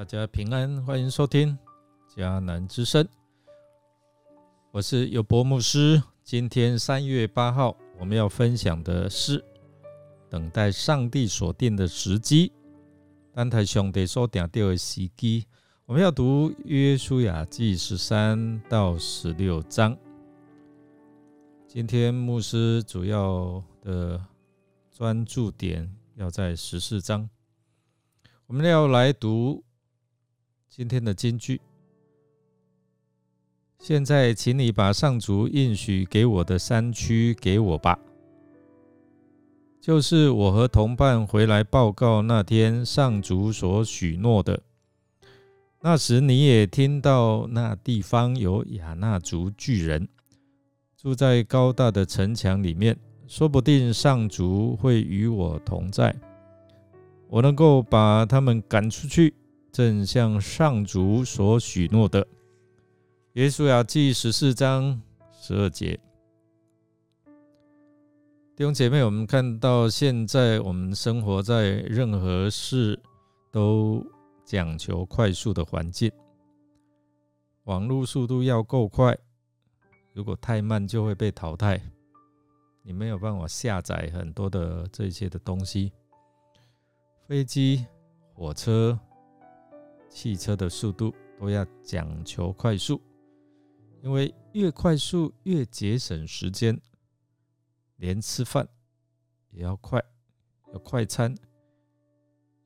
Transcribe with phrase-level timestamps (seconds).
[0.00, 1.58] 大家平安，欢迎收听
[2.16, 3.06] 迦南之声。
[4.70, 6.02] 我是有博牧师。
[6.24, 9.44] 今天三月八号，我们要分享的是
[10.30, 12.50] 等待上帝所定的时机。
[13.34, 15.44] 单台兄弟所定掉的时机，
[15.84, 19.94] 我们要读约书亚记十三到十六章。
[21.68, 24.18] 今天牧师主要的
[24.90, 27.28] 专注点要在十四章。
[28.46, 29.62] 我们要来读
[30.70, 31.60] 今天的金句。
[33.80, 37.98] 现在，请你把上主应许给我的山区给我吧，
[39.80, 44.62] 就是我和同伴回来报告那天上主所许诺的。
[45.80, 50.08] 那时你也听到那地方有亚纳族巨人
[50.96, 56.14] 住在高大的城墙里面，说不定上族会与我同在，
[57.26, 59.34] 我能够把他们赶出去，
[59.72, 62.26] 正像上主所许诺的。
[63.34, 65.00] 耶稣亚记十四章
[65.32, 65.98] 十二节，
[68.56, 72.98] 弟兄姐妹，我们看到现在我们生活在任何事
[73.52, 74.04] 都
[74.44, 76.10] 讲求快速的环境，
[77.64, 79.16] 网络速度要够快，
[80.12, 81.80] 如果太慢就会被淘汰，
[82.82, 85.92] 你没有办法下载很多的这些的东西，
[87.28, 87.86] 飞机、
[88.34, 88.98] 火车、
[90.10, 93.00] 汽车的速度都要讲求快速。
[94.02, 96.78] 因为越快速越节省时间，
[97.96, 98.66] 连吃饭
[99.50, 100.02] 也要快，
[100.72, 101.34] 有快餐，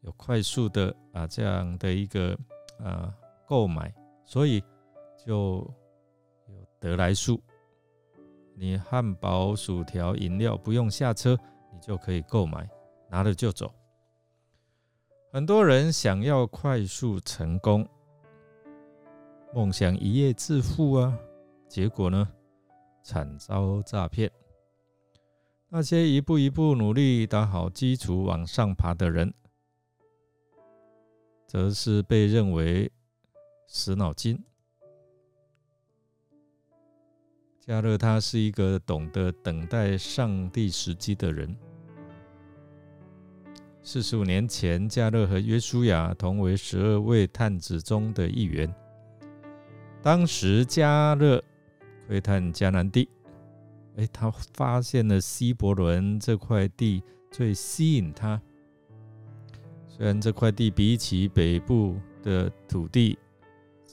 [0.01, 2.39] 有快速的啊这样的一个
[2.79, 3.13] 啊
[3.47, 3.93] 购买，
[4.25, 4.63] 所以
[5.27, 5.69] 就
[6.47, 7.43] 有得来速。
[8.55, 11.37] 你汉堡、薯条、饮料不用下车，
[11.73, 12.71] 你就可以购买，
[13.11, 13.75] 拿了就走。
[15.35, 17.85] 很多人想要快速成功。
[19.53, 21.19] 梦想一夜致富啊，
[21.69, 22.29] 结果呢，
[23.03, 24.31] 惨遭诈骗。
[25.69, 29.35] 那些一步一步努力打好基础往上爬的人，
[31.49, 32.93] 则是被认为
[33.67, 34.41] 死脑筋。
[37.59, 41.57] 加勒他是一个懂得等待上帝时机的人。
[43.87, 48.75] 四十五年前，加勒和约书亚同为十二位探子中的一员。
[50.03, 51.41] 当时加勒
[52.09, 53.07] 窥探迦南地，
[53.97, 58.41] 哎，他发现了希伯伦这块地最吸引他。
[59.87, 63.19] 虽然这块地比起北部的土地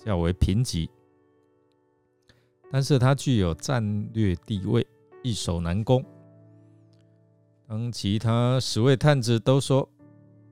[0.05, 0.89] 较为贫瘠，
[2.71, 4.87] 但是它具有战略地位，
[5.21, 6.01] 易守难攻。
[7.71, 9.89] 当其他十位探子都说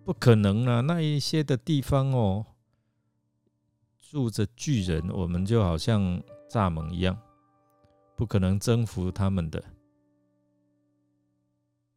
[0.06, 2.46] 不可能啊，那一些的地方哦。
[3.98, 6.02] 住着巨人，我们就好像
[6.50, 7.20] 蚱蜢一样，
[8.16, 9.62] 不可能征服他们的。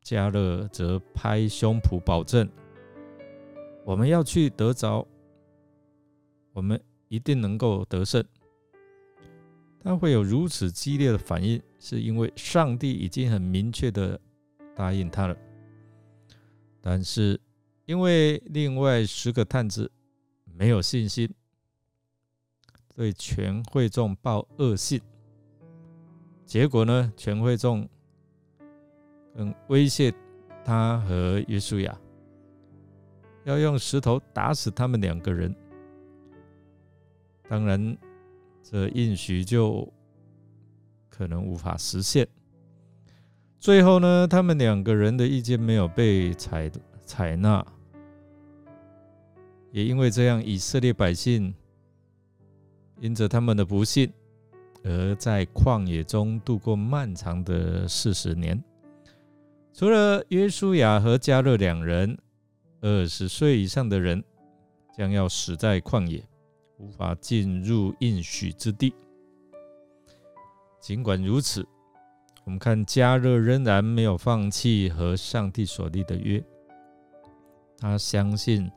[0.02, 2.50] 加勒则拍胸脯保证
[3.86, 5.06] ：“我们要去得着，
[6.52, 8.24] 我们一定能够得胜。”
[9.78, 14.20] 他会有如此激烈的反应，是因为上帝已经很明确的
[14.74, 15.36] 答应他了。
[16.80, 17.40] 但是
[17.84, 19.90] 因为另外十个探子
[20.44, 21.32] 没有信心。
[22.94, 25.00] 对全会众报恶信，
[26.44, 27.10] 结果呢？
[27.16, 27.88] 全会众
[29.34, 30.12] 嗯威胁
[30.62, 31.98] 他和约书亚，
[33.44, 35.56] 要用石头打死他们两个人。
[37.48, 37.96] 当然，
[38.62, 39.90] 这应许就
[41.08, 42.28] 可能无法实现。
[43.62, 46.68] 最后呢，他们两个人的意见没有被采
[47.06, 47.64] 采纳，
[49.70, 51.54] 也因为这样，以色列百姓。
[52.98, 54.12] 因着他们的不幸，
[54.82, 58.60] 而在旷野中度过漫长的四十年。
[59.72, 62.18] 除了约书亚和加勒两人，
[62.80, 64.22] 二十岁以上的人
[64.96, 66.20] 将要死在旷野，
[66.78, 68.92] 无法进入应许之地。
[70.80, 71.64] 尽管如此，
[72.44, 76.42] 我们看加勒仍然没有放弃和上帝所立的约。
[77.78, 78.70] 他相信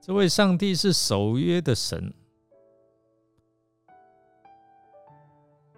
[0.00, 2.12] 这位上帝是守约的神。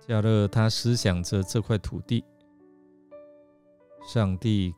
[0.07, 2.25] 加勒他思想着这块土地，
[4.07, 4.73] 上帝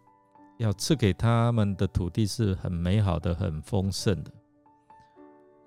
[0.59, 4.33] 要赐给他们的土地是很美好的、很丰盛的。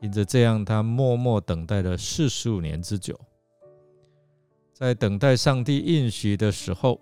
[0.02, 3.18] 因着这样，他默默等待了四十五年之久。
[4.74, 7.00] 在等待上帝应许的时候，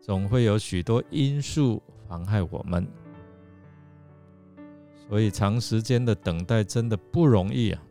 [0.00, 2.86] 总会有许多因素妨害我们。
[5.08, 7.82] 所以长时间的等待真的不容易啊！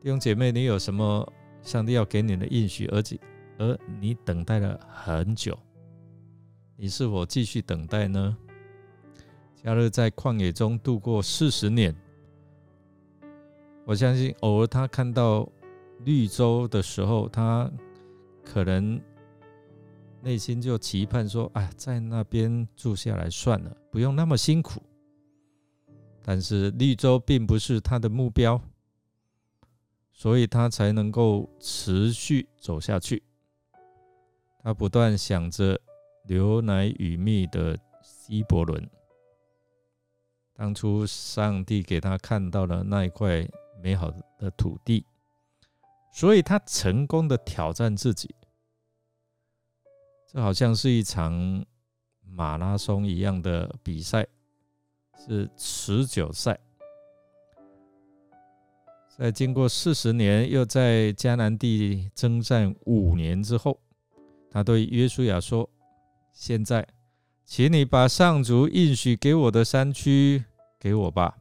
[0.00, 3.18] 弟兄姐妹，你有什么上帝要给你的应许，而且
[3.58, 5.58] 而你等待了很久，
[6.76, 8.36] 你是否继续等待呢？
[9.56, 11.94] 加勒在旷野中度过四十年，
[13.84, 15.46] 我相信偶尔他看到
[16.04, 17.70] 绿洲的时候，他
[18.44, 19.00] 可能
[20.22, 24.82] 内心就期盼说：“哎，在那边住下来算了，不用那么辛苦。”
[26.22, 28.60] 但是绿洲并不是他的目标，
[30.12, 33.22] 所以他才能够持续走下去。
[34.62, 35.80] 他不断想着
[36.26, 38.90] 牛奶与蜜的希伯伦，
[40.52, 43.48] 当初上帝给他看到了那一块
[43.82, 45.06] 美好的土地，
[46.18, 48.34] 所以他成功的挑战自己。
[50.26, 51.64] 这好像是一场
[52.24, 54.26] 马拉松一样的比赛。
[55.16, 56.58] 是持久赛，
[59.16, 63.80] 在经过四十年，又在迦南地征战五年之后，
[64.48, 65.68] 他对约书亚说
[66.32, 66.86] ：“现在，
[67.44, 70.44] 请你把上主应许给我的山区
[70.78, 71.38] 给我吧，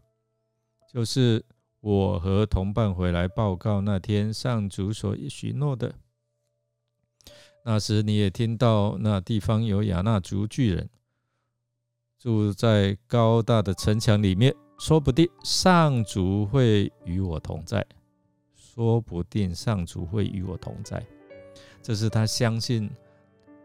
[0.92, 1.46] 就是
[1.90, 5.96] 我和同伴回来报告那天上主所许诺的。
[7.64, 10.90] 那时你也听到那地方有亚纳族巨人。”
[12.20, 17.86] 住在高大的城墙里面，说不定上主会与我同在。
[18.54, 21.02] 说不定上主会与我同在，
[21.82, 22.90] 这是他相信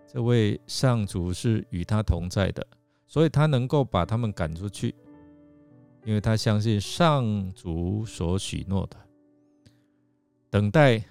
[0.06, 2.64] 这位上主是与他同在的，
[3.08, 4.94] 所以他能够把他们赶出去，
[6.04, 8.96] 因为他相信上主所许诺的。
[10.50, 11.04] 等待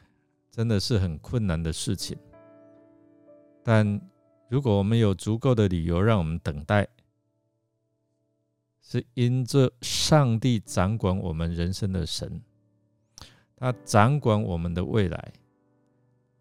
[0.50, 2.18] 真的是很困难的事情，
[3.64, 4.02] 但
[4.50, 6.88] 如果我们有足够的理由让我们等待。
[8.84, 12.42] 是因着上帝掌管我们人生的神，
[13.56, 15.34] 他掌管我们的未来，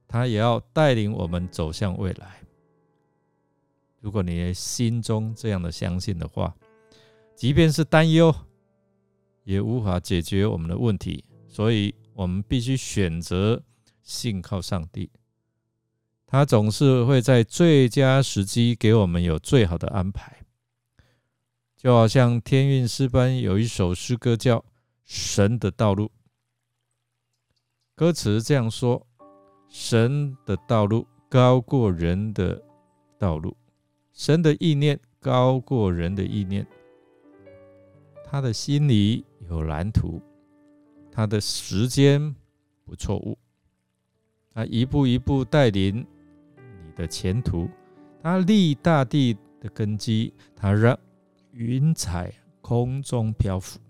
[0.09, 2.41] 他也要带领我们走向未来。
[4.01, 6.57] 如果你心中这样的相信的话，
[7.41, 8.35] 即便是担忧，
[9.45, 11.25] 也无法解决我们的问题。
[11.49, 13.63] 所以，我们必须选择
[14.03, 15.11] 信靠上帝，
[16.27, 20.45] 他总是会在最佳时机给我们有最好的安排。
[21.79, 24.59] 就好像天韵诗班有一首诗歌叫
[25.07, 26.05] 《神的道路》，
[27.95, 29.07] 歌词这样说
[29.67, 32.63] ：“神的道路高过人的
[33.19, 33.57] 道路，
[34.13, 36.67] 神的意念高过人的意念，
[38.31, 40.23] 他的心里有蓝图，
[41.11, 42.33] 他的时间
[42.85, 43.37] 不错误，
[44.55, 46.07] 他一步一步带领
[46.57, 47.69] 你的前途，
[48.23, 50.97] 他立大地的根基，他让。”
[51.53, 53.81] 云彩空中漂浮，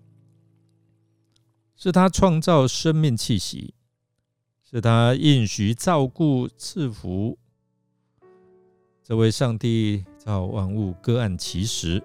[1.76, 3.74] 是他创造生命气息，
[4.62, 7.36] 是他应许照顾赐福。
[9.02, 12.02] 这位上帝造万物各按其时，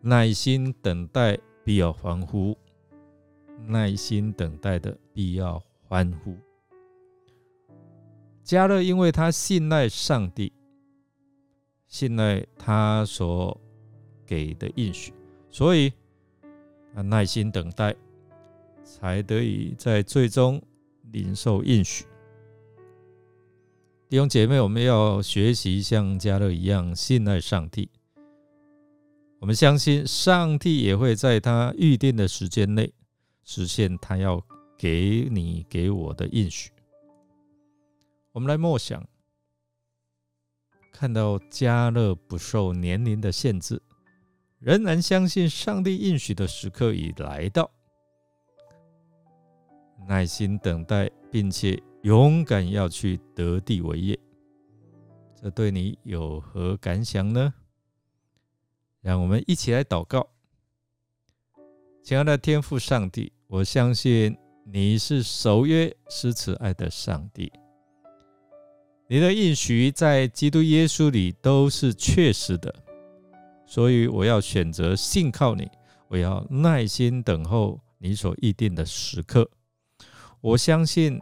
[0.00, 2.56] 耐心等待必要欢呼，
[3.66, 6.36] 耐心等待的必要欢呼。
[8.42, 10.52] 加勒因为他信赖上帝，
[11.86, 13.60] 信赖他所。
[14.28, 15.10] 给的应许，
[15.50, 15.90] 所以
[16.94, 17.96] 他耐心等待，
[18.84, 20.62] 才得以在最终
[21.12, 22.04] 领受应许。
[24.06, 27.88] 弟兄姐妹，我们要学习像加勒一样信赖上帝。
[29.40, 32.92] 我们相信上帝也会在他预定的时间内
[33.44, 34.44] 实现他要
[34.76, 36.70] 给你给我的应许。
[38.32, 39.06] 我们来默想，
[40.92, 43.80] 看到加勒不受年龄的限制。
[44.58, 47.70] 仍然相信上帝应许的时刻已来到，
[50.08, 54.18] 耐心等待，并且勇敢要去得地为业。
[55.40, 57.54] 这对你有何感想呢？
[59.00, 60.28] 让我们一起来祷告。
[62.02, 67.52] 亲爱的天父上帝，我相信你是守约施慈爱的上帝，
[69.06, 72.74] 你的应许在基督耶稣里都是确实的。
[73.66, 75.70] 所以我要选择信靠你，
[76.08, 79.48] 我要耐心等候你所预定的时刻。
[80.40, 81.20] 我相信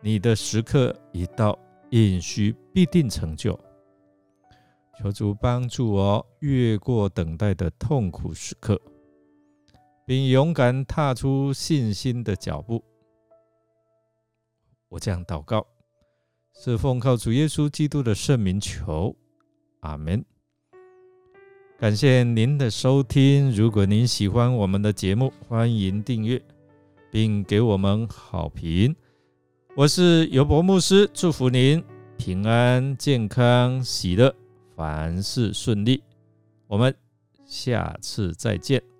[0.00, 1.56] 你的时刻一到，
[1.90, 3.58] 应许必定成就。
[4.98, 8.80] 求主帮助我越过等待的痛苦时刻，
[10.06, 12.82] 并勇敢踏出信心的脚步。
[14.88, 15.66] 我这样祷告，
[16.54, 19.14] 是奉靠主耶稣基督的圣名求，
[19.80, 20.24] 阿门。
[21.78, 26.40] 感谢您的收听，如果您喜欢我们的节目，欢迎订阅
[27.10, 28.96] 并给我们好评。
[29.76, 31.84] 我是尤伯牧师，祝福您
[32.16, 34.34] 平安、健康、喜乐。
[34.76, 36.02] 凡事顺利。
[36.68, 36.94] 我们
[37.46, 38.95] 下次再见。